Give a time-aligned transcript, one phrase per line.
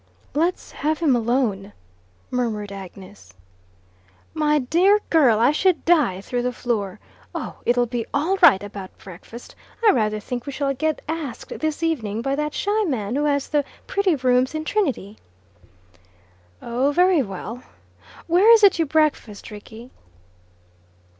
[0.33, 1.73] "Let's have him alone,"
[2.31, 3.35] murmured Agnes.
[4.33, 6.99] "My dear girl, I should die through the floor!
[7.35, 9.55] Oh, it'll be all right about breakfast.
[9.87, 13.47] I rather think we shall get asked this evening by that shy man who has
[13.47, 15.17] the pretty rooms in Trinity."
[16.63, 17.61] "Oh, very well.
[18.25, 19.91] Where is it you breakfast, Rickie?"